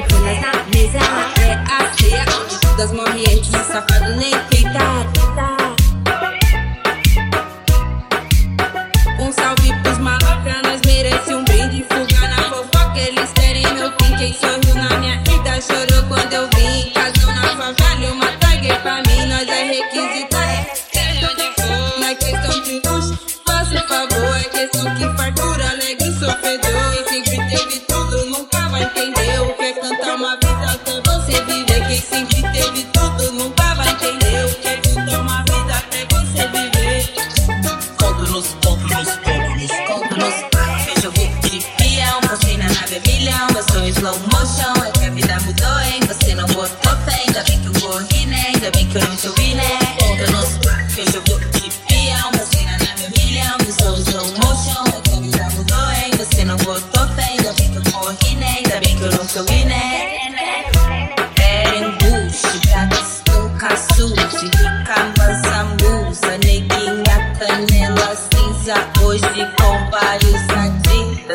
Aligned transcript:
Pequenas 0.00 0.40
na 0.40 0.52
mesa 0.74 0.98
é 1.42 1.52
a 1.52 1.92
ceia 1.92 2.24
Onde 2.40 2.58
todas 2.60 2.90
morrem 2.92 3.22
antes 3.22 3.50
de 3.50 3.58
safado 3.58 4.16
nem 4.16 4.30
peitar 4.48 5.06
Um 9.18 9.30
salve 9.30 9.74
pros 9.82 9.98
malacra, 9.98 10.62
nós 10.64 10.80
merece 10.86 11.34
um 11.34 11.44
brinde 11.44 11.84
Fuga 11.84 12.28
na 12.28 12.42
fofoca, 12.44 12.98
eles 12.98 13.30
querem 13.32 13.74
meu 13.74 13.92
fim 14.00 14.16
Quem 14.16 14.32
sorriu 14.32 14.74
na 14.74 14.96
minha 15.00 15.18
vida 15.18 15.60
chorou 15.60 16.08
quando 16.08 16.32
eu 16.32 16.48
vim 16.54 16.90
casou 16.92 17.34
na 17.34 17.48
favela, 17.56 18.12
uma 18.14 18.32
tiger 18.38 18.80
pra 18.80 19.02
mim 19.06 19.26
Nós 19.26 19.46
é 19.48 19.64
requisito 19.64 20.36
é, 20.36 20.66
de 20.94 20.98
é, 20.98 21.24
é, 21.26 22.49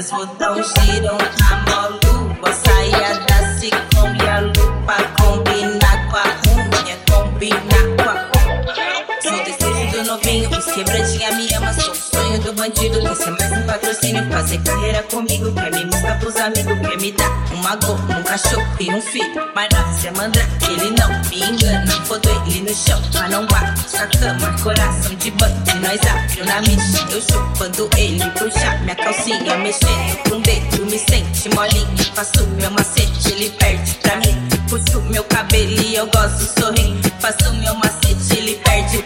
adidas, 0.05 0.11
botão 0.11 0.55
giram 0.55 1.17
a 1.17 1.87
lua, 1.87 2.53
saia 2.53 3.19
da 3.25 3.55
Cicom 3.55 4.13
a 4.29 4.39
lupa, 4.39 4.95
combinar 5.19 5.97
com 6.09 6.17
a 6.17 6.25
unha, 6.53 6.95
combinar 7.09 7.85
com 7.97 8.09
a 8.09 9.21
Sou 9.21 9.43
desejo 9.43 9.91
do 9.91 10.03
novinho, 10.03 10.49
os 10.49 10.65
quebradinha 10.65 11.31
me 11.31 11.53
ama, 11.53 11.73
sou 11.73 12.04
do 12.45 12.53
bandido, 12.53 13.15
ser 13.15 13.31
mais 13.31 13.51
um 13.51 13.65
patrocínio, 13.65 14.31
fazer 14.31 14.59
carreira 14.59 15.01
comigo, 15.03 15.51
quer 15.51 15.71
me 15.71 15.85
mostrar 15.85 16.19
pros 16.19 16.35
amigos, 16.35 16.79
quer 16.79 16.97
me 17.01 17.11
dar 17.13 17.31
uma 17.51 17.75
gol, 17.77 17.95
um 17.95 18.23
cachorro 18.23 18.67
e 18.79 18.93
um 18.93 19.01
filho, 19.01 19.51
mas 19.55 19.67
se 19.99 20.07
é 20.07 20.11
mandrake, 20.11 20.65
ele 20.65 20.91
não 20.91 21.09
me 21.27 21.43
engana, 21.43 21.99
botou 22.07 22.31
ele 22.45 22.61
no 22.61 22.75
chão, 22.75 23.01
mas 23.15 23.31
não 23.31 23.47
bate 23.47 23.95
na 23.95 24.07
cama, 24.07 24.61
coração 24.61 25.15
de 25.15 25.31
bandido, 25.31 25.79
nós 25.79 25.99
abriu 26.05 26.45
na 26.45 26.61
mente, 26.61 27.13
eu 27.13 27.21
chupando 27.21 27.89
ele, 27.97 28.29
puxar 28.31 28.79
minha 28.83 28.95
calcinha, 28.95 29.57
mexendo 29.57 30.29
com 30.29 30.35
o 30.35 30.41
dedo, 30.41 30.85
me 30.85 30.99
sente 30.99 31.49
molinho, 31.55 32.05
faço 32.13 32.45
meu 32.45 32.69
macete, 32.69 33.31
ele 33.31 33.49
perde 33.57 33.95
pra 33.95 34.17
mim, 34.17 34.47
puxo 34.69 35.01
meu 35.09 35.23
cabelo 35.23 35.81
e 35.81 35.95
eu 35.95 36.05
gosto 36.07 36.59
sorrir, 36.59 36.95
faço 37.19 37.51
meu 37.55 37.73
macete, 37.73 38.37
ele 38.37 38.55
perde 38.63 39.01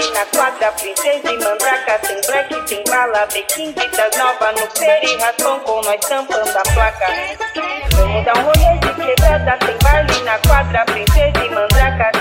na 0.00 0.24
quadra, 0.26 0.72
princesa 0.72 1.30
e 1.30 1.38
mandraca, 1.38 1.98
tem 1.98 2.20
black, 2.26 2.66
tem 2.66 2.84
bala, 2.84 3.26
bequim 3.32 3.72
das 3.72 4.16
nova 4.16 4.52
no 4.52 4.66
peri, 4.68 5.16
raton 5.18 5.60
com 5.60 5.82
nós 5.82 6.00
tampando 6.00 6.56
a 6.56 6.62
placa. 6.72 7.06
Vamos 7.94 8.24
dar 8.24 8.38
um 8.38 8.42
rolê 8.42 8.78
de 8.78 8.94
quebrada, 8.94 9.58
tem 9.58 9.76
baile 9.82 10.20
na 10.22 10.38
quadra, 10.38 10.84
princesa 10.86 11.44
e 11.44 11.50
mandraca, 11.50 12.18